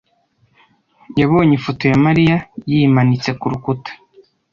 [1.19, 2.35] yabonye ifoto ya Mariya
[2.69, 3.91] yimanitse ku rukuta.